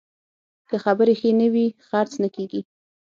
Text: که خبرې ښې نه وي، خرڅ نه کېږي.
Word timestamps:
که 0.69 0.75
خبرې 0.83 1.13
ښې 1.19 1.31
نه 1.39 1.47
وي، 1.53 1.65
خرڅ 1.87 2.11
نه 2.23 2.29
کېږي. 2.35 2.61